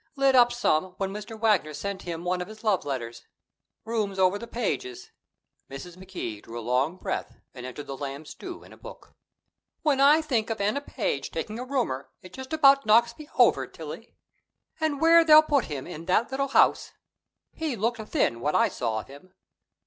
Lit 0.15 0.33
up 0.35 0.51
some 0.51 0.95
when 0.97 1.11
Mr. 1.13 1.39
Wagner 1.39 1.75
sent 1.75 2.01
him 2.01 2.23
one 2.23 2.41
of 2.41 2.47
his 2.47 2.63
love 2.63 2.83
letters. 2.85 3.27
Rooms 3.85 4.17
over 4.17 4.37
at 4.37 4.39
the 4.39 4.47
Pages'." 4.47 5.11
Mrs. 5.69 5.95
McKee 5.95 6.41
drew 6.41 6.59
a 6.59 6.59
long 6.59 6.95
breath 6.97 7.35
and 7.53 7.67
entered 7.67 7.85
the 7.85 7.95
lamb 7.95 8.25
stew 8.25 8.63
in 8.63 8.73
a 8.73 8.77
book. 8.77 9.13
"When 9.83 9.99
I 10.01 10.19
think 10.21 10.49
of 10.49 10.59
Anna 10.59 10.81
Page 10.81 11.29
taking 11.29 11.59
a 11.59 11.63
roomer, 11.63 12.09
it 12.23 12.33
just 12.33 12.51
about 12.51 12.83
knocks 12.83 13.15
me 13.19 13.29
over, 13.37 13.67
Tillie. 13.67 14.15
And 14.79 14.99
where 14.99 15.23
they'll 15.23 15.43
put 15.43 15.65
him, 15.65 15.85
in 15.85 16.05
that 16.05 16.31
little 16.31 16.47
house 16.47 16.93
he 17.53 17.75
looked 17.75 18.01
thin, 18.09 18.39
what 18.39 18.55
I 18.55 18.69
saw 18.69 19.01
of 19.01 19.07
him. 19.07 19.35